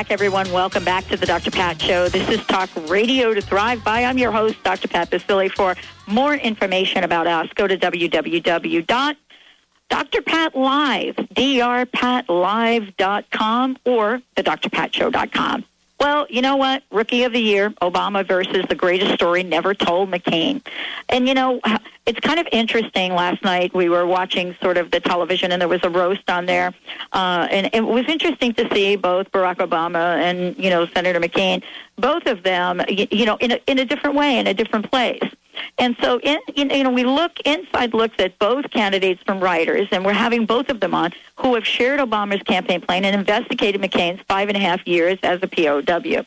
[0.00, 0.50] back, everyone.
[0.50, 1.50] Welcome back to the Dr.
[1.50, 2.08] Pat Show.
[2.08, 4.04] This is Talk Radio to Thrive by.
[4.04, 4.88] I'm your host, Dr.
[4.88, 5.50] Pat Baccili.
[5.50, 5.76] For
[6.06, 9.16] more information about us, go to www.drpatlive,
[11.34, 15.64] drpatlive.com, or thedrpatshow.com.
[16.00, 16.82] Well, you know what?
[16.90, 20.64] Rookie of the Year, Obama versus the greatest story never told, McCain.
[21.10, 21.60] And, you know,
[22.06, 23.12] it's kind of interesting.
[23.12, 26.46] Last night we were watching sort of the television and there was a roast on
[26.46, 26.72] there.
[27.12, 31.62] Uh, and it was interesting to see both Barack Obama and, you know, Senator McCain,
[31.96, 34.90] both of them, you, you know, in a, in a different way, in a different
[34.90, 35.22] place.
[35.78, 40.04] And so, in, you know, we look inside looks at both candidates from writers, and
[40.04, 44.20] we're having both of them on who have shared Obama's campaign plan and investigated McCain's
[44.28, 46.24] five and a half years as a POW.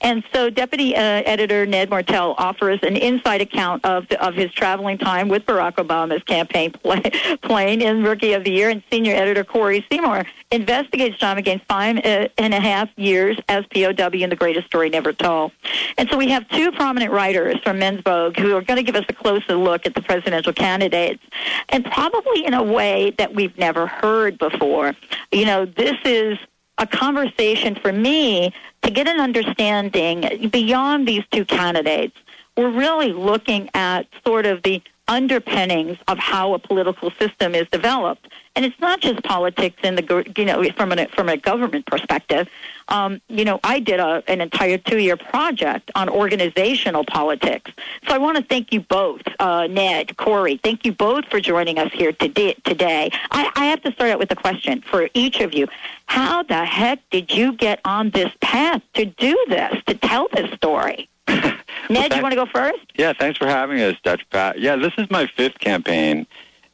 [0.00, 4.52] And so, Deputy uh, Editor Ned Martel offers an inside account of the, of his
[4.52, 7.02] traveling time with Barack Obama's campaign play,
[7.42, 11.98] plane in Rookie of the Year, and Senior Editor Corey Seymour investigates John McCain's five
[11.98, 15.52] uh, and a half years as POW in The Greatest Story Never Told.
[15.98, 19.00] And so, we have two prominent writers from Men's Vogue who are going to give
[19.00, 21.22] us a closer look at the presidential candidates,
[21.68, 24.94] and probably in a way that we've never heard before.
[25.30, 26.38] You know, this is
[26.78, 32.16] a conversation for me to get an understanding beyond these two candidates.
[32.56, 38.28] We're really looking at sort of the underpinnings of how a political system is developed.
[38.54, 42.48] And it's not just politics in the you know from a from a government perspective.
[42.88, 47.70] Um, you know, I did a, an entire two year project on organizational politics.
[48.06, 50.60] So I want to thank you both, uh, Ned, Corey.
[50.62, 52.54] Thank you both for joining us here today.
[52.64, 53.10] today.
[53.30, 55.66] I, I have to start out with a question for each of you.
[56.06, 60.50] How the heck did you get on this path to do this, to tell this
[60.52, 61.08] story?
[61.28, 62.80] Ned, well, you want to go first?
[62.94, 64.58] Yeah, thanks for having us, Dutch Pat.
[64.58, 66.26] Yeah, this is my fifth campaign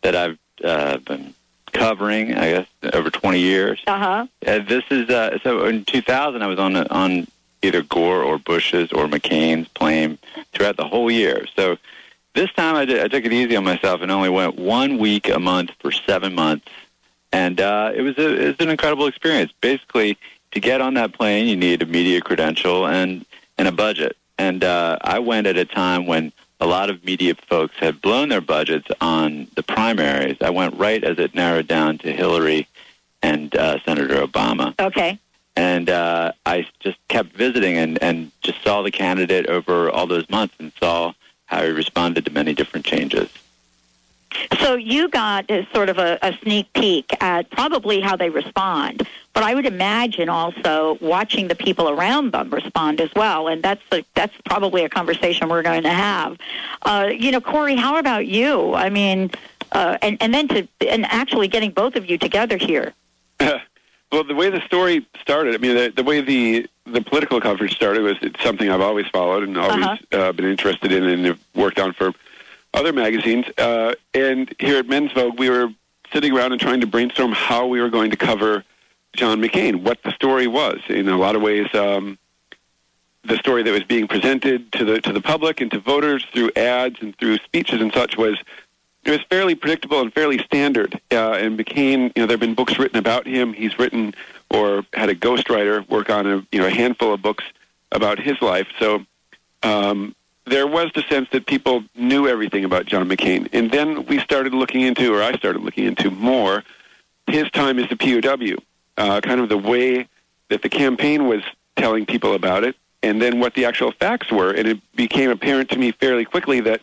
[0.03, 1.35] that I've uh, been
[1.73, 3.83] covering, I guess, over 20 years.
[3.87, 4.27] Uh-huh.
[4.47, 7.27] Uh, this is, uh, so in 2000, I was on, on
[7.63, 10.19] either Gore or Bush's or McCain's plane
[10.53, 11.47] throughout the whole year.
[11.57, 11.79] So
[12.35, 15.29] this time I, did, I took it easy on myself and only went one week
[15.29, 16.67] a month for seven months.
[17.33, 19.53] And uh, it, was a, it was an incredible experience.
[19.61, 20.17] Basically,
[20.53, 23.27] to get on that plane, you need a media credential and,
[23.59, 24.17] and a budget.
[24.39, 28.29] And uh, I went at a time when a lot of media folks had blown
[28.29, 30.37] their budgets on the primaries.
[30.41, 32.67] I went right as it narrowed down to Hillary
[33.23, 34.75] and uh, Senator Obama.
[34.79, 35.19] Okay.
[35.57, 40.29] And uh, I just kept visiting and, and just saw the candidate over all those
[40.31, 41.13] months and saw
[41.47, 43.29] how he responded to many different changes.
[44.61, 49.43] So you got sort of a, a sneak peek at probably how they respond, but
[49.43, 53.83] I would imagine also watching the people around them respond as well, and that's
[54.15, 56.37] that's probably a conversation we're going to have.
[56.83, 58.75] Uh, you know, Corey, how about you?
[58.75, 59.31] I mean,
[59.73, 62.93] uh, and and then to and actually getting both of you together here.
[63.41, 67.75] well, the way the story started, I mean, the, the way the the political coverage
[67.75, 70.19] started was it's something I've always followed and always uh-huh.
[70.19, 72.13] uh, been interested in and have worked on for
[72.75, 73.47] other magazines.
[73.57, 75.69] Uh, and here at Men's Vogue, we were
[76.13, 78.65] sitting around and trying to brainstorm how we were going to cover
[79.15, 80.79] John McCain, what the story was.
[80.89, 82.19] In a lot of ways, um,
[83.25, 86.51] the story that was being presented to the to the public and to voters through
[86.57, 88.39] ads and through speeches and such was
[89.05, 91.01] it was fairly predictable and fairly standard.
[91.11, 93.53] Uh, and McCain, you know, there have been books written about him.
[93.53, 94.15] He's written
[94.51, 97.45] or had a ghostwriter work on a you know a handful of books
[97.93, 98.69] about his life.
[98.79, 99.05] So
[99.63, 100.15] um,
[100.49, 103.49] there was the sense that people knew everything about John McCain.
[103.53, 106.65] And then we started looking into, or I started looking into more,
[107.27, 108.57] his time as the POW,
[108.97, 110.09] uh, kind of the way
[110.49, 111.43] that the campaign was
[111.77, 114.51] telling people about it, and then what the actual facts were.
[114.51, 116.81] And it became apparent to me fairly quickly that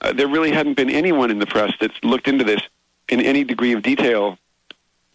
[0.00, 2.60] uh, there really hadn't been anyone in the press that's looked into this
[3.08, 4.38] in any degree of detail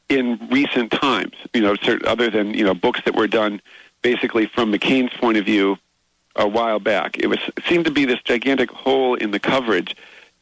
[0.10, 1.76] in recent times, you know,
[2.06, 3.62] other than, you know, books that were done
[4.02, 5.78] basically from McCain's point of view
[6.36, 7.18] a while back.
[7.18, 9.96] It was it seemed to be this gigantic hole in the coverage,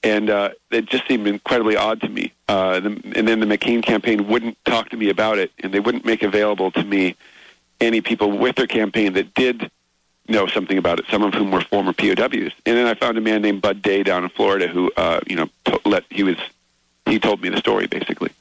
[0.04, 2.34] and uh, it just seemed incredibly odd to me.
[2.48, 5.80] Uh, the, and then the McCain campaign wouldn't talk to me about it, and they
[5.80, 7.16] wouldn't make available to me
[7.80, 9.70] any people with their campaign that did
[10.28, 11.06] know something about it.
[11.10, 12.52] Some of whom were former POWs.
[12.66, 15.36] And then I found a man named Bud Day down in Florida who, uh, you
[15.36, 16.38] know, to- let he was
[17.06, 18.32] he told me the story basically.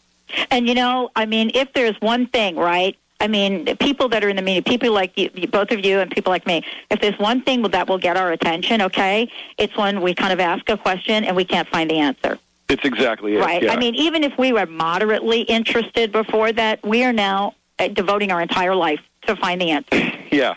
[0.50, 4.28] And you know, I mean, if there's one thing, right, I mean, people that are
[4.28, 7.18] in the media, people like you, both of you and people like me, if there's
[7.18, 10.76] one thing that will get our attention, okay, it's when we kind of ask a
[10.76, 12.38] question and we can't find the answer.
[12.68, 13.40] It's exactly it.
[13.40, 13.62] Right.
[13.62, 13.72] Yeah.
[13.72, 18.32] I mean, even if we were moderately interested before that, we are now uh, devoting
[18.32, 20.12] our entire life to find the answer.
[20.30, 20.54] yeah.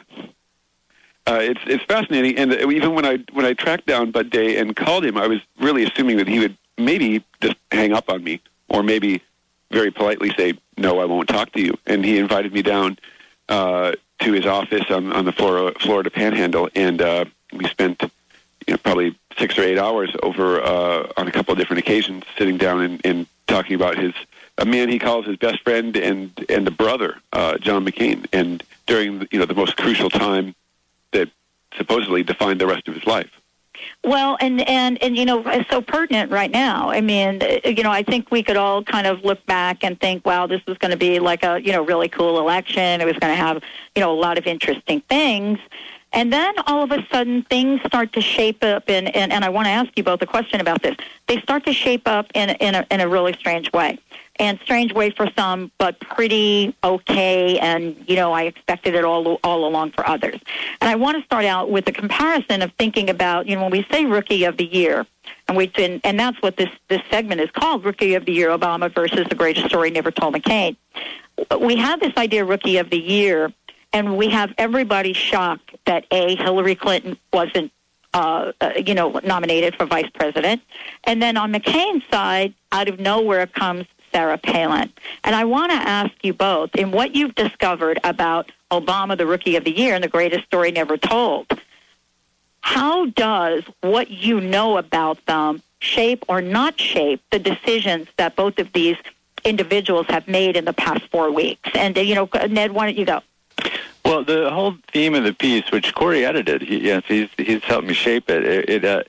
[1.28, 4.76] Uh, it's it's fascinating, and even when I when I tracked down Bud Day and
[4.76, 8.42] called him, I was really assuming that he would maybe just hang up on me,
[8.68, 9.22] or maybe
[9.72, 12.98] very politely say, "No, I won't talk to you." And he invited me down
[13.48, 18.02] uh, to his office on, on the Florida, Florida Panhandle, and uh, we spent
[18.68, 22.24] you know probably six or eight hours over uh, on a couple of different occasions,
[22.38, 24.14] sitting down and, and talking about his
[24.60, 28.64] a man he calls his best friend and and a brother, uh, John McCain, and
[28.86, 30.54] during you know the most crucial time
[31.12, 31.30] that
[31.78, 33.30] supposedly defined the rest of his life.
[34.04, 36.90] Well, and and and you know, it's so pertinent right now.
[36.90, 40.26] I mean, you know, I think we could all kind of look back and think,
[40.26, 43.02] wow, this was going to be like a you know really cool election.
[43.02, 43.62] It was going to have
[43.96, 45.60] you know a lot of interesting things.
[46.12, 49.50] And then all of a sudden things start to shape up, and, and, and I
[49.50, 50.96] want to ask you both a question about this.
[51.28, 54.00] They start to shape up in, in, a, in a really strange way
[54.40, 57.60] and strange way for some, but pretty okay.
[57.60, 60.40] And you know, I expected it all all along for others.
[60.82, 63.72] And I want to start out with a comparison of thinking about you know when
[63.72, 65.06] we say Rookie of the Year,
[65.48, 68.50] and we've been, and that's what this this segment is called: Rookie of the Year,
[68.50, 70.78] Obama versus the greatest story never told, McCain.
[71.62, 73.54] We have this idea, Rookie of the Year,
[73.94, 77.72] and we have everybody shocked that a Hillary Clinton wasn't
[78.14, 80.62] uh, uh, you know, nominated for vice president.
[81.04, 84.92] And then on McCain's side, out of nowhere comes Sarah Palin.
[85.24, 89.56] And I want to ask you both, in what you've discovered about Obama, the Rookie
[89.56, 91.46] of the Year, and the greatest story never told,
[92.62, 98.60] how does what you know about them shape or not shape the decisions that both
[98.60, 98.98] of these
[99.46, 101.70] individuals have made in the past four weeks?
[101.76, 103.22] And, uh, you know, Ned, why don't you go?
[104.06, 107.88] Well, the whole theme of the piece, which Corey edited, he, yes, he's he's helped
[107.88, 108.44] me shape it.
[108.44, 109.04] It it, uh,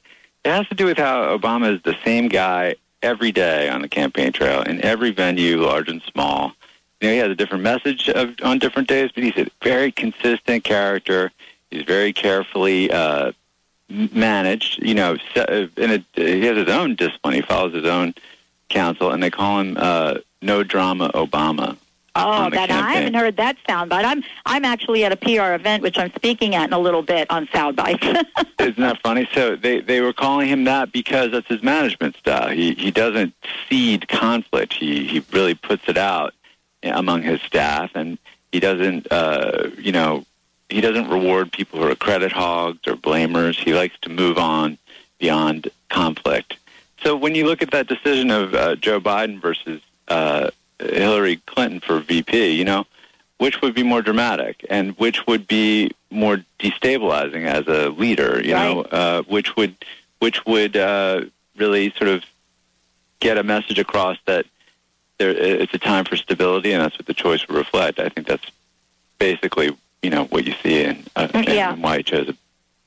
[0.45, 3.89] it has to do with how Obama is the same guy every day on the
[3.89, 6.53] campaign trail in every venue, large and small.
[7.01, 9.91] You know, he has a different message of, on different days, but he's a very
[9.91, 11.33] consistent character.
[11.71, 13.33] He's very carefully uh,
[13.89, 14.83] managed.
[14.83, 15.17] You know,
[15.77, 17.35] in a, he has his own discipline.
[17.35, 18.15] He follows his own
[18.69, 21.77] counsel, and they call him uh, "No Drama Obama."
[22.26, 24.05] Oh, that I haven't heard that soundbite.
[24.05, 27.31] I'm I'm actually at a PR event which I'm speaking at in a little bit
[27.31, 28.02] on soundbites.
[28.58, 29.28] Isn't that funny?
[29.32, 32.49] So they they were calling him that because that's his management style.
[32.49, 33.34] He he doesn't
[33.69, 34.75] seed conflict.
[34.75, 36.34] He he really puts it out
[36.82, 38.19] among his staff, and
[38.52, 40.25] he doesn't uh, you know
[40.69, 43.58] he doesn't reward people who are credit hogs or blamers.
[43.58, 44.78] He likes to move on
[45.19, 46.56] beyond conflict.
[47.02, 50.50] So when you look at that decision of uh, Joe Biden versus uh,
[50.81, 52.87] Hillary Clinton for VP, you know,
[53.38, 58.55] which would be more dramatic and which would be more destabilizing as a leader, you
[58.55, 58.75] right.
[58.75, 59.75] know, uh, which would
[60.19, 61.23] which would uh,
[61.56, 62.25] really sort of
[63.21, 64.47] get a message across that
[65.19, 68.00] there it's a time for stability, and that's what the choice would reflect.
[68.00, 68.47] I think that's
[69.19, 71.73] basically you know what you see in uh, yeah.
[71.73, 72.35] and why he chose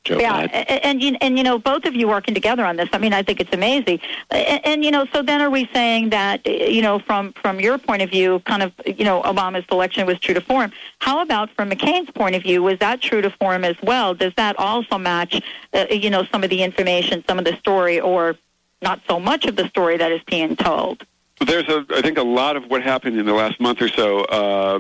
[0.04, 2.90] Joe yeah, and, and and you know both of you working together on this.
[2.92, 4.02] I mean, I think it's amazing.
[4.32, 7.78] And, and you know, so then are we saying that you know from from your
[7.78, 10.74] point of view, kind of you know Obama's selection was true to form.
[11.00, 14.14] How about from McCain's point of view, was that true to form as well?
[14.14, 15.42] Does that also match
[15.74, 18.36] uh, you know some of the information, some of the story, or
[18.82, 21.06] not so much of the story that is being told?
[21.40, 24.26] There's a I think a lot of what happened in the last month or so.
[24.26, 24.80] Uh,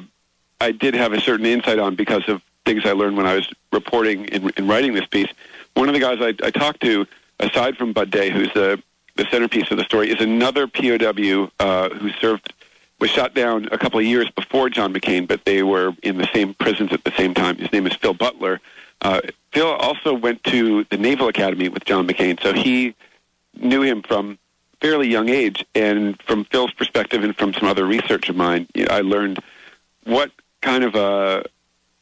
[0.60, 3.52] I did have a certain insight on because of things I learned when I was
[3.72, 5.30] reporting and, writing this piece.
[5.74, 7.06] One of the guys I, I talked to,
[7.40, 8.82] aside from Bud Day, who's the
[9.16, 12.52] the centerpiece of the story, is another POW uh, who served
[13.00, 16.28] was shot down a couple of years before John McCain, but they were in the
[16.34, 17.58] same prisons at the same time.
[17.58, 18.60] His name is Phil Butler.
[19.02, 22.96] Uh, Phil also went to the Naval Academy with John McCain, so he
[23.56, 24.40] knew him from
[24.80, 25.66] fairly young age.
[25.76, 29.40] And from Phil's perspective, and from some other research of mine, I learned
[30.06, 31.44] what kind of a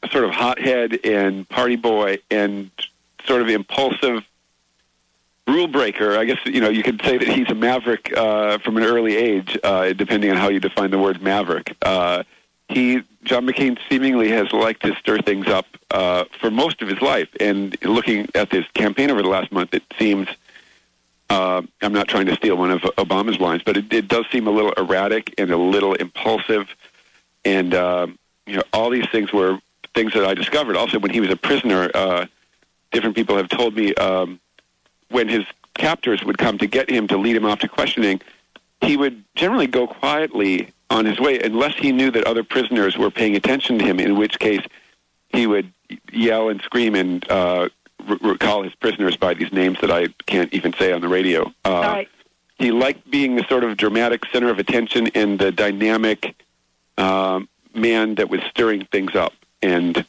[0.10, 2.72] sort of hothead and party boy and
[3.25, 4.24] sort of impulsive
[5.48, 6.17] rule breaker.
[6.17, 9.15] I guess you know you could say that he's a maverick uh, from an early
[9.15, 11.75] age, uh, depending on how you define the word maverick.
[11.81, 12.24] Uh,
[12.70, 17.01] he John McCain seemingly has liked to stir things up uh, for most of his
[17.01, 20.27] life, and looking at this campaign over the last month, it seems.
[21.29, 24.48] Uh, I'm not trying to steal one of Obama's lines, but it, it does seem
[24.48, 26.67] a little erratic and a little impulsive,
[27.46, 28.08] and uh,
[28.46, 29.58] you know all these things were
[29.93, 30.75] things that I discovered.
[30.75, 32.25] Also, when he was a prisoner, uh,
[32.91, 34.39] different people have told me um,
[35.10, 35.45] when his
[35.75, 38.21] captors would come to get him to lead him off to questioning,
[38.81, 43.12] he would generally go quietly on his way unless he knew that other prisoners were
[43.12, 44.62] paying attention to him, in which case
[45.29, 45.71] he would
[46.12, 47.69] yell and scream and uh,
[48.21, 51.51] recall his prisoners by these names that I can't even say on the radio.
[51.63, 52.10] Uh, right.
[52.57, 56.36] He liked being the sort of dramatic center of attention and the dynamic
[56.98, 57.39] uh,
[57.74, 60.06] man that was stirring things up and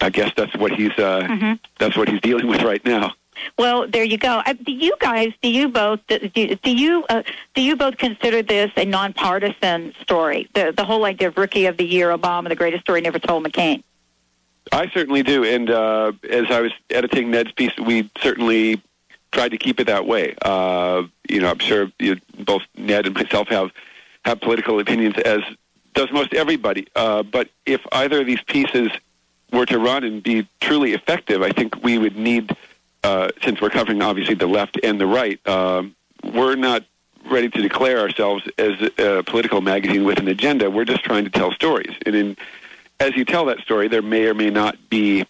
[0.00, 1.54] I guess that's what he's uh, mm-hmm.
[1.78, 3.14] that's what he's dealing with right now.
[3.58, 4.42] Well, there you go.
[4.46, 5.32] Uh, do you guys?
[5.42, 6.00] Do you both?
[6.06, 7.04] Do, do you?
[7.08, 7.22] Uh,
[7.54, 10.48] do you both consider this a nonpartisan story?
[10.54, 13.44] The the whole idea of Rookie of the Year, Obama, the greatest story never told,
[13.44, 13.82] McCain.
[14.72, 15.44] I certainly do.
[15.44, 18.82] And uh, as I was editing Ned's piece, we certainly
[19.32, 20.34] tried to keep it that way.
[20.42, 23.70] Uh, you know, I'm sure you, both Ned and myself have
[24.24, 25.40] have political opinions, as
[25.96, 26.86] does most everybody.
[26.94, 28.90] Uh, but if either of these pieces
[29.52, 32.54] were to run and be truly effective, I think we would need,
[33.02, 36.84] uh, since we're covering obviously the left and the right, um, we're not
[37.28, 40.70] ready to declare ourselves as a political magazine with an agenda.
[40.70, 41.94] We're just trying to tell stories.
[42.04, 42.36] And in,
[43.00, 45.24] as you tell that story, there may or may not be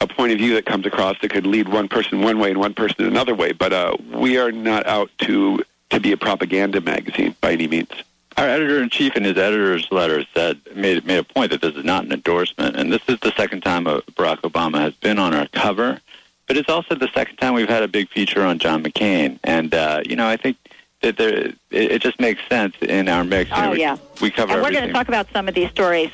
[0.00, 2.60] a point of view that comes across that could lead one person one way and
[2.60, 3.52] one person another way.
[3.52, 7.90] But uh, we are not out to to be a propaganda magazine by any means.
[8.36, 11.74] Our editor in chief, in his editor's letter, said made made a point that this
[11.74, 15.34] is not an endorsement, and this is the second time Barack Obama has been on
[15.34, 16.00] our cover.
[16.46, 19.74] But it's also the second time we've had a big feature on John McCain, and
[19.74, 20.56] uh, you know I think
[21.02, 23.50] that there, it, it just makes sense in our mix.
[23.50, 23.96] You oh, know, yeah.
[24.20, 26.10] We cover And we're going to talk about some of these stories.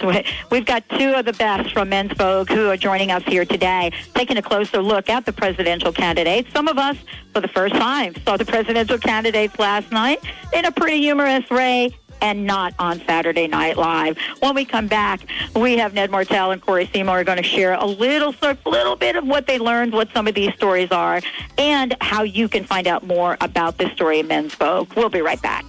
[0.50, 3.92] We've got two of the best from Men's Vogue who are joining us here today,
[4.14, 6.50] taking a closer look at the presidential candidates.
[6.52, 6.96] Some of us,
[7.34, 10.20] for the first time, saw the presidential candidates last night
[10.54, 14.18] in a pretty humorous way and not on Saturday Night Live.
[14.40, 15.20] When we come back,
[15.54, 18.96] we have Ned Martel and Corey Seymour are going to share a little, sort, little
[18.96, 21.20] bit of what they learned, what some of these stories are,
[21.56, 24.92] and how you can find out more about this story in Men's Vogue.
[24.94, 25.64] We'll be right back.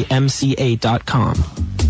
[0.05, 1.43] mca.com.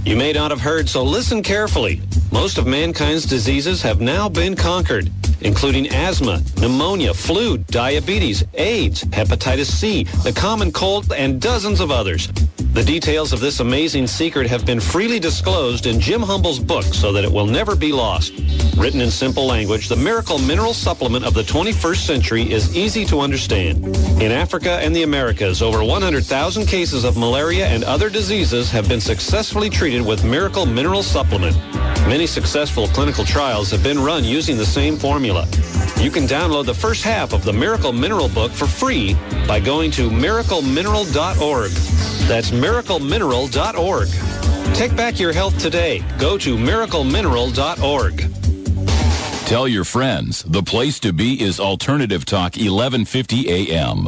[0.06, 2.02] You may not have heard, so listen carefully.
[2.32, 9.68] Most of mankind's diseases have now been conquered, including asthma, pneumonia, flu, diabetes, AIDS, hepatitis
[9.68, 12.30] C, the common cold, and dozens of others.
[12.74, 17.12] The details of this amazing secret have been freely disclosed in Jim Humble's book so
[17.12, 18.32] that it will never be lost.
[18.78, 23.20] Written in simple language, the Miracle Mineral Supplement of the 21st century is easy to
[23.20, 23.86] understand.
[24.22, 29.02] In Africa and the Americas, over 100,000 cases of malaria and other diseases have been
[29.02, 31.58] successfully treated with Miracle Mineral Supplement.
[32.08, 35.46] Many successful clinical trials have been run using the same formula.
[36.02, 39.14] You can download the first half of the Miracle Mineral book for free
[39.48, 41.72] by going to miraclemineral.org.
[42.28, 44.76] That's miraclemineral.org.
[44.76, 46.04] Take back your health today.
[46.18, 49.46] Go to miraclemineral.org.
[49.46, 54.08] Tell your friends the place to be is Alternative Talk 1150 AM.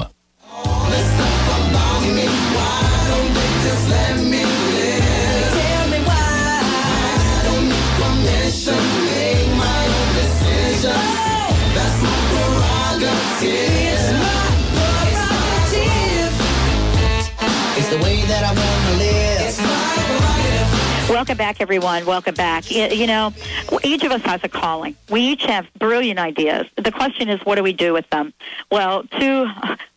[21.24, 22.06] Welcome back, everyone.
[22.06, 22.70] Welcome back.
[22.70, 23.34] You know,
[23.82, 24.98] each of us has a calling.
[25.10, 26.68] We each have brilliant ideas.
[26.76, 28.34] The question is, what do we do with them?
[28.70, 29.48] Well, two,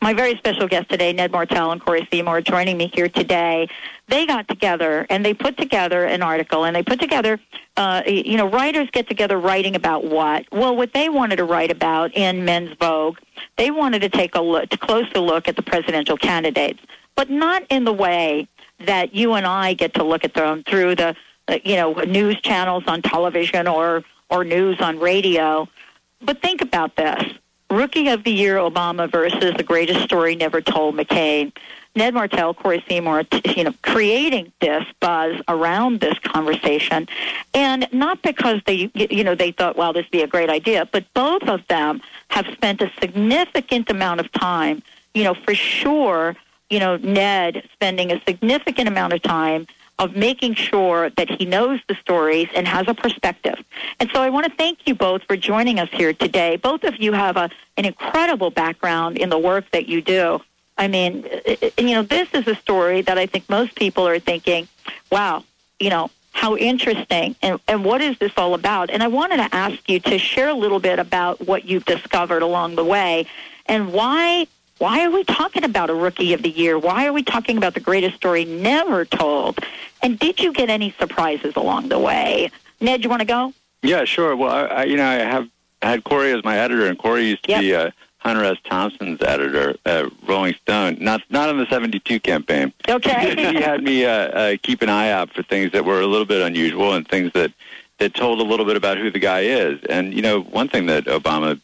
[0.00, 3.68] my very special guests today, Ned Martel and Corey Seymour, joining me here today,
[4.06, 7.40] they got together and they put together an article and they put together,
[7.76, 10.44] uh, you know, writers get together writing about what?
[10.52, 13.18] Well, what they wanted to write about in Men's Vogue,
[13.56, 16.78] they wanted to take a look, to close the look at the presidential candidates,
[17.16, 18.46] but not in the way
[18.80, 21.16] that you and I get to look at them through the,
[21.48, 25.68] uh, you know, news channels on television or or news on radio.
[26.20, 27.22] But think about this:
[27.70, 31.52] Rookie of the Year Obama versus the greatest story never told McCain.
[31.96, 33.24] Ned Martel, Corey Seymour,
[33.56, 37.08] you know, creating this buzz around this conversation,
[37.54, 40.86] and not because they, you know, they thought, well, this would be a great idea,
[40.92, 44.82] but both of them have spent a significant amount of time,
[45.14, 46.36] you know, for sure,
[46.70, 49.66] you know, Ned spending a significant amount of time
[49.98, 53.54] of making sure that he knows the stories and has a perspective.
[53.98, 56.56] And so I want to thank you both for joining us here today.
[56.56, 60.40] Both of you have a, an incredible background in the work that you do.
[60.76, 64.18] I mean, it- you know, this is a story that I think most people are
[64.18, 64.68] thinking,
[65.10, 65.44] wow,
[65.80, 68.90] you know, how interesting and, and what is this all about?
[68.90, 72.42] And I wanted to ask you to share a little bit about what you've discovered
[72.42, 73.24] along the way
[73.64, 74.46] and why
[74.78, 76.78] why are we talking about a rookie of the year?
[76.78, 79.58] Why are we talking about the greatest story never told?
[80.02, 82.50] And did you get any surprises along the way?
[82.80, 83.52] Ned, you want to go?
[83.82, 84.36] Yeah, sure.
[84.36, 85.48] Well, I, I, you know, I have
[85.82, 87.60] had Corey as my editor, and Corey used to Yep.
[87.60, 88.58] be uh, Hunter S.
[88.64, 90.98] Thompson's editor at Rolling Stone.
[91.00, 92.72] Not not on the '72 campaign.
[92.88, 93.34] Okay.
[93.54, 96.26] he had me uh, uh, keep an eye out for things that were a little
[96.26, 97.52] bit unusual and things that
[97.98, 99.78] that told a little bit about who the guy is.
[99.88, 101.60] And you know, one thing that Obama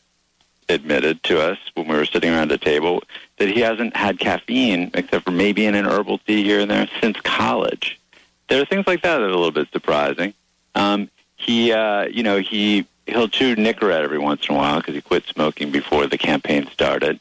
[0.73, 3.03] admitted to us when we were sitting around a table
[3.39, 6.89] that he hasn't had caffeine except for maybe in an herbal tea here and there
[7.01, 8.01] since college.
[8.49, 10.35] There are things like that that are a little bit surprising.
[10.75, 14.95] Um, he, uh, you know, he he'll chew Nicorette every once in a while because
[14.95, 17.19] he quit smoking before the campaign started.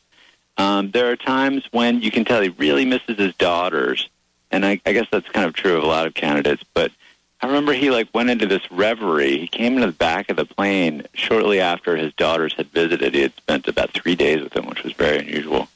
[0.58, 4.10] Um, there are times when you can tell he really misses his daughters,
[4.52, 6.64] and I, I guess that's kind of true of a lot of candidates.
[6.74, 6.92] But
[7.42, 9.40] I remember he like went into this reverie.
[9.40, 13.16] He came into the back of the plane shortly after his daughters had visited.
[13.16, 15.68] He had spent about three days with them, which was very unusual,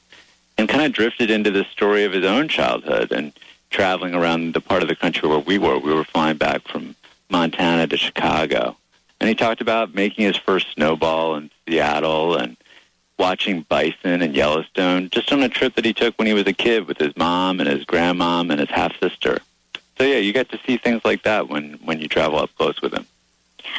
[0.56, 3.32] and kind of drifted into the story of his own childhood and
[3.70, 5.76] traveling around the part of the country where we were.
[5.78, 6.94] We were flying back from
[7.30, 8.76] Montana to Chicago,
[9.20, 12.56] and he talked about making his first snowball in Seattle and
[13.18, 16.52] watching bison and Yellowstone just on a trip that he took when he was a
[16.52, 19.40] kid with his mom and his grandmom and his half sister.
[19.98, 22.80] So yeah, you get to see things like that when when you travel up close
[22.82, 23.06] with him.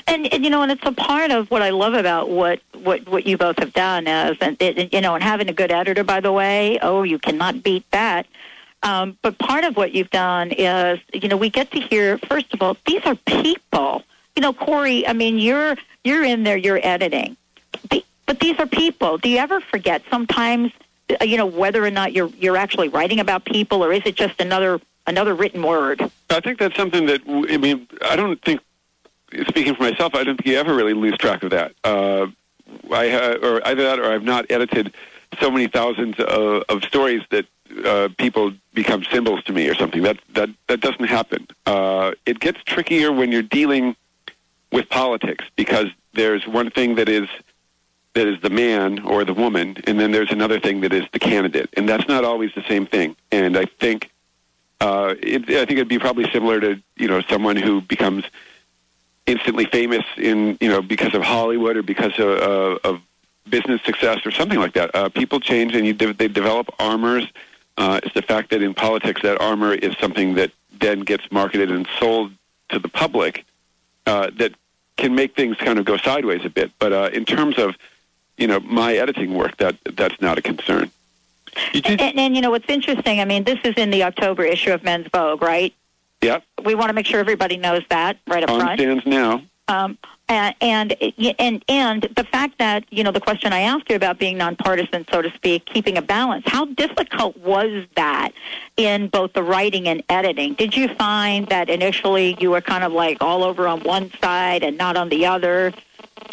[0.06, 3.08] And, and you know, and it's a part of what I love about what what
[3.08, 6.20] what you both have done is, and you know, and having a good editor, by
[6.20, 6.78] the way.
[6.82, 8.26] Oh, you cannot beat that.
[8.84, 12.18] Um, but part of what you've done is, you know, we get to hear.
[12.20, 14.04] First of all, these are people.
[14.36, 15.08] You know, Corey.
[15.08, 16.58] I mean, you're you're in there.
[16.58, 17.38] You're editing,
[17.90, 19.18] but these are people.
[19.18, 20.72] Do you ever forget sometimes?
[21.10, 24.16] uh, You know, whether or not you're you're actually writing about people, or is it
[24.16, 26.02] just another another written word?
[26.30, 27.88] I think that's something that I mean.
[28.04, 28.62] I don't think,
[29.48, 31.74] speaking for myself, I don't think you ever really lose track of that.
[31.84, 32.28] Uh,
[32.92, 34.94] I ha- or either that, or I've not edited
[35.40, 37.46] so many thousands of, of stories that
[37.86, 40.04] uh, people become symbols to me or something.
[40.04, 41.48] That that that doesn't happen.
[41.66, 43.96] Uh, it gets trickier when you're dealing
[44.72, 47.28] with politics because there's one thing that is
[48.14, 51.20] that is the man or the woman, and then there's another thing that is the
[51.20, 53.16] candidate, and that's not always the same thing.
[53.32, 54.10] And I think
[54.80, 58.24] uh, it, I think it'd be probably similar to you know someone who becomes
[59.26, 63.02] instantly famous in you know because of Hollywood or because of, uh, of
[63.50, 64.94] business success or something like that.
[64.94, 67.26] Uh, people change and you de- they develop armors.
[67.78, 71.72] Uh, it's the fact that in politics that armor is something that then gets marketed
[71.72, 72.32] and sold
[72.70, 73.46] to the public
[74.06, 74.54] uh, that
[74.98, 76.72] can make things kind of go sideways a bit.
[76.80, 77.76] But uh, in terms of
[78.38, 80.92] you know my editing work, that that's not a concern.
[81.74, 83.20] And, and you know what's interesting?
[83.20, 85.74] I mean, this is in the October issue of Men's Vogue, right?
[86.22, 88.80] Yeah, We want to make sure everybody knows that right up on front.
[88.80, 89.44] stands now.
[89.68, 89.98] Um,
[90.30, 90.96] and, and
[91.40, 95.06] and and the fact that you know the question I asked you about being nonpartisan,
[95.12, 96.44] so to speak, keeping a balance.
[96.48, 98.32] How difficult was that
[98.78, 100.54] in both the writing and editing?
[100.56, 104.64] Did you find that initially you were kind of like all over on one side
[104.64, 105.74] and not on the other?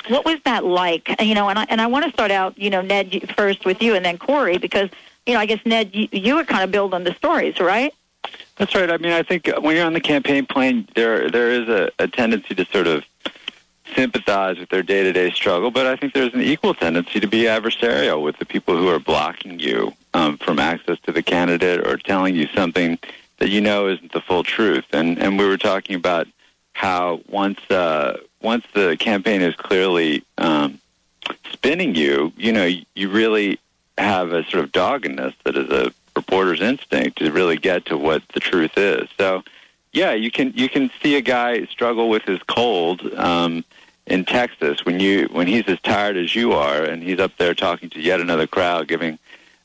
[0.08, 1.14] What was that like?
[1.20, 3.80] You know, and I and I want to start out, you know, Ned first with
[3.82, 4.90] you, and then Corey, because
[5.26, 7.92] you know, I guess Ned, you, you were kind of building the stories, right?
[8.56, 8.90] That's right.
[8.90, 12.08] I mean, I think when you're on the campaign plane, there there is a, a
[12.08, 13.04] tendency to sort of
[13.94, 17.26] sympathize with their day to day struggle, but I think there's an equal tendency to
[17.26, 21.86] be adversarial with the people who are blocking you um, from access to the candidate
[21.86, 22.98] or telling you something
[23.38, 24.84] that you know isn't the full truth.
[24.92, 26.26] And and we were talking about
[26.72, 30.78] how once uh, once the campaign is clearly um,
[31.52, 33.58] spinning you, you know, you really
[33.98, 38.22] have a sort of doggedness that is a reporter's instinct to really get to what
[38.34, 39.08] the truth is.
[39.18, 39.42] So,
[39.92, 43.64] yeah, you can you can see a guy struggle with his cold um,
[44.06, 47.54] in Texas when you when he's as tired as you are, and he's up there
[47.54, 49.18] talking to yet another crowd, giving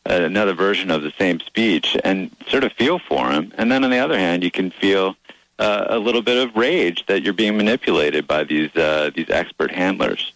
[0.10, 3.52] uh, another version of the same speech, and sort of feel for him.
[3.58, 5.15] And then on the other hand, you can feel
[5.58, 9.72] uh, a little bit of rage that you're being manipulated by these uh, these expert
[9.72, 10.32] handlers.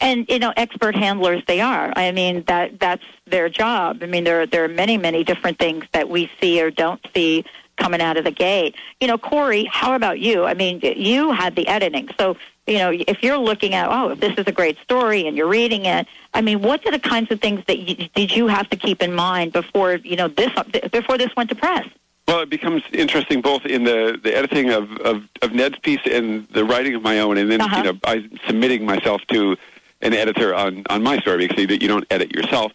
[0.00, 1.92] And you know, expert handlers they are.
[1.96, 3.98] I mean, that that's their job.
[4.02, 7.44] I mean, there there are many many different things that we see or don't see
[7.76, 8.74] coming out of the gate.
[9.00, 10.44] You know, Corey, how about you?
[10.44, 14.36] I mean, you had the editing, so you know, if you're looking at, oh, this
[14.36, 16.06] is a great story, and you're reading it.
[16.34, 19.02] I mean, what are the kinds of things that you, did you have to keep
[19.02, 20.50] in mind before you know this
[20.92, 21.86] before this went to press?
[22.28, 26.48] Well, it becomes interesting both in the, the editing of, of, of Ned's piece and
[26.48, 27.76] the writing of my own, and then Uh-huh.
[27.76, 29.56] you know I submitting myself to
[30.06, 32.72] an editor on, on my story because you, you don't edit yourself.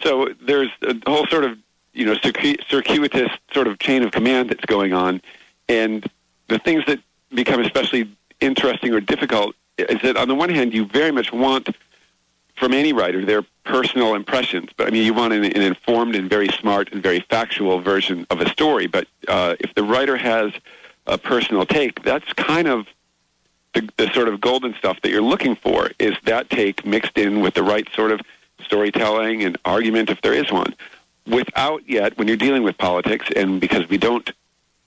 [0.00, 1.58] So there's a whole sort of
[1.92, 5.20] you know circuitous sort of chain of command that's going on,
[5.68, 6.08] and
[6.48, 7.00] the things that
[7.34, 8.08] become especially
[8.40, 11.68] interesting or difficult is that on the one hand you very much want
[12.56, 14.70] from any writer their personal impressions.
[14.76, 18.26] But I mean, you want an, an informed and very smart and very factual version
[18.30, 18.86] of a story.
[18.86, 20.52] But uh, if the writer has
[21.06, 22.86] a personal take, that's kind of
[23.80, 25.90] the, the sort of golden stuff that you're looking for.
[25.98, 28.20] Is that take mixed in with the right sort of
[28.60, 30.74] storytelling and argument, if there is one,
[31.26, 34.30] without yet when you're dealing with politics, and because we don't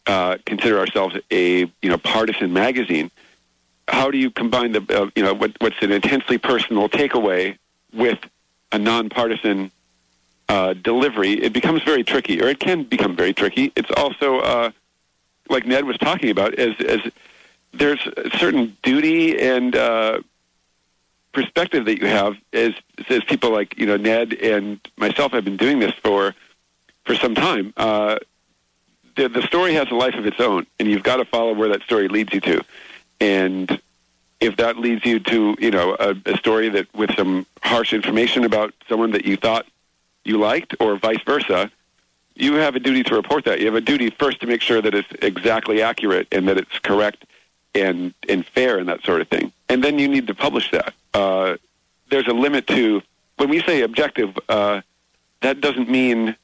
[0.07, 3.11] uh, consider ourselves a you know partisan magazine.
[3.87, 7.57] How do you combine the uh, you know what, what's an intensely personal takeaway
[7.93, 8.19] with
[8.71, 9.71] a nonpartisan
[10.49, 11.33] uh, delivery?
[11.33, 13.71] It becomes very tricky, or it can become very tricky.
[13.75, 14.71] It's also uh,
[15.49, 17.01] like Ned was talking about, as as
[17.73, 20.19] there's a certain duty and uh,
[21.31, 22.73] perspective that you have as
[23.09, 26.35] as people like you know Ned and myself have been doing this for
[27.05, 27.73] for some time.
[27.77, 28.17] Uh,
[29.15, 31.69] the the story has a life of its own, and you've got to follow where
[31.69, 32.63] that story leads you to.
[33.19, 33.81] And
[34.39, 38.43] if that leads you to you know a, a story that with some harsh information
[38.43, 39.65] about someone that you thought
[40.23, 41.71] you liked, or vice versa,
[42.35, 43.59] you have a duty to report that.
[43.59, 46.77] You have a duty first to make sure that it's exactly accurate and that it's
[46.79, 47.25] correct
[47.75, 49.51] and and fair and that sort of thing.
[49.69, 50.93] And then you need to publish that.
[51.13, 51.57] Uh,
[52.09, 53.01] there's a limit to
[53.37, 54.37] when we say objective.
[54.49, 54.81] Uh,
[55.41, 56.35] that doesn't mean.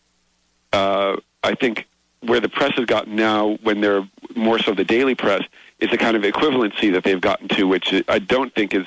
[0.74, 1.88] Uh, I think
[2.22, 5.44] where the press has gotten now, when they're more so the daily press,
[5.80, 8.86] is a kind of equivalency that they've gotten to, which I don't think is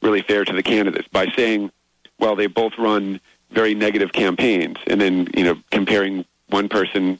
[0.00, 1.70] really fair to the candidates by saying,
[2.18, 3.20] well, they both run
[3.50, 7.18] very negative campaigns, and then you know comparing one person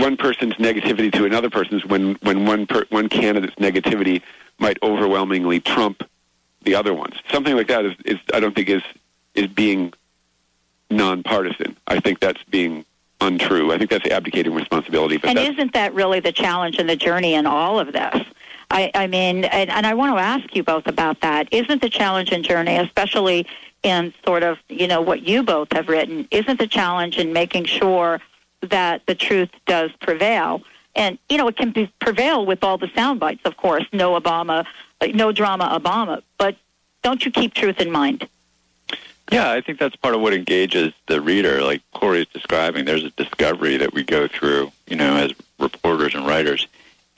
[0.00, 4.22] one person's negativity to another person's when when one per, one candidate's negativity
[4.58, 6.02] might overwhelmingly trump
[6.62, 7.14] the other ones.
[7.30, 8.82] Something like that is, is I don't think is
[9.34, 9.92] is being
[10.90, 11.76] nonpartisan.
[11.86, 12.84] I think that's being
[13.20, 13.72] untrue.
[13.72, 15.16] I think that's abdicating responsibility.
[15.16, 18.22] But And isn't that really the challenge and the journey in all of this?
[18.70, 21.48] I, I mean, and, and I want to ask you both about that.
[21.52, 23.46] Isn't the challenge and journey, especially
[23.82, 27.66] in sort of, you know, what you both have written, isn't the challenge in making
[27.66, 28.20] sure
[28.66, 30.62] that the truth does prevail?
[30.94, 34.18] And, you know, it can be, prevail with all the sound bites, of course, no
[34.18, 34.64] Obama,
[35.14, 36.56] no drama Obama, but
[37.02, 38.28] don't you keep truth in mind?
[39.30, 41.60] Yeah, I think that's part of what engages the reader.
[41.62, 46.14] Like Corey is describing, there's a discovery that we go through, you know, as reporters
[46.14, 46.66] and writers.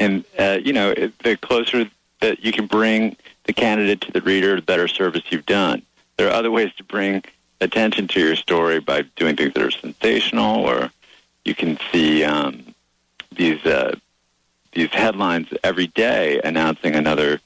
[0.00, 1.88] And, uh, you know, it, the closer
[2.20, 5.82] that you can bring the candidate to the reader, the better service you've done.
[6.16, 7.24] There are other ways to bring
[7.60, 10.90] attention to your story by doing things that are sensational, or
[11.48, 12.74] you can see um,
[13.34, 13.96] these uh,
[14.72, 17.40] these headlines every day announcing another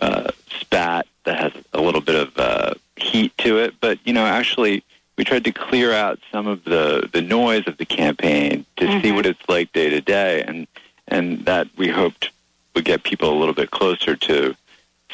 [0.00, 0.30] uh,
[0.60, 3.74] spat that has a little bit of uh, heat to it.
[3.80, 4.82] But you know, actually,
[5.16, 9.12] we tried to clear out some of the the noise of the campaign to see
[9.12, 10.66] what it's like day to day, and
[11.08, 12.30] and that we hoped
[12.74, 14.54] would get people a little bit closer to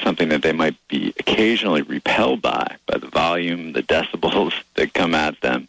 [0.02, 5.14] something that they might be occasionally repelled by by the volume, the decibels that come
[5.14, 5.68] at them.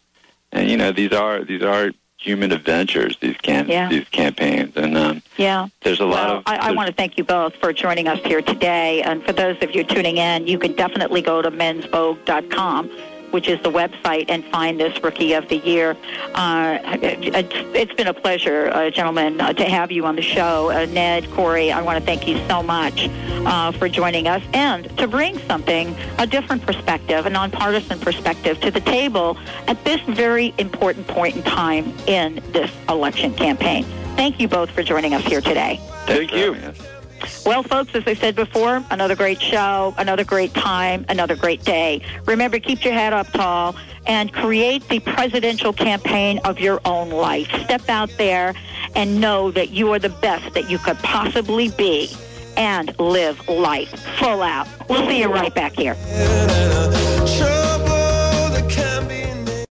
[0.51, 1.91] And you know, these are these are
[2.23, 3.17] human adventures.
[3.19, 3.89] These can Yeah.
[3.89, 5.67] these campaigns, and um, Yeah.
[5.81, 8.19] there's a lot well, of I, I want to thank you both for joining us
[8.25, 9.01] here today.
[9.03, 12.89] And for those of you tuning in, you can definitely go to mensvogue.com,
[13.33, 15.97] which is the website, and find this Rookie of the Year.
[16.35, 20.21] Uh, it, it's, it's been a pleasure, uh, gentlemen, uh, to have you on the
[20.21, 20.69] show.
[20.69, 23.09] Uh, Ned, Corey, I want to thank you so much
[23.45, 28.69] uh, for joining us and to bring something, a different perspective, a nonpartisan perspective to
[28.69, 29.35] the table
[29.67, 33.83] at this very important point in time in this election campaign.
[34.15, 35.79] Thank you both for joining us here today.
[36.05, 36.55] Thank you.
[37.45, 42.01] Well, folks, as I said before, another great show, another great time, another great day.
[42.25, 47.47] Remember, keep your head up tall and create the presidential campaign of your own life.
[47.63, 48.53] Step out there
[48.95, 52.09] and know that you are the best that you could possibly be
[52.57, 54.67] and live life full out.
[54.89, 55.95] We'll see you right back here.